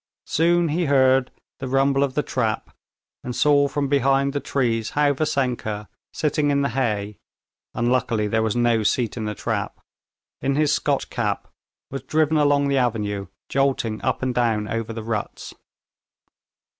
[0.25, 1.29] Soon he heard
[1.59, 2.75] the rumble of the trap,
[3.23, 7.19] and saw from behind the trees how Vassenka, sitting in the hay
[7.75, 9.79] (unluckily there was no seat in the trap)
[10.41, 11.49] in his Scotch cap,
[11.91, 15.53] was driven along the avenue, jolting up and down over the ruts.